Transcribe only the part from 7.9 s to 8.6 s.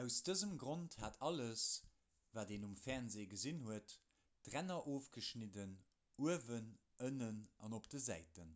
de säiten